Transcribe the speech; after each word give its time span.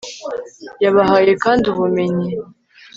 yabahaye 0.83 1.31
kandi 1.43 1.63
ubumenyi 1.71 2.29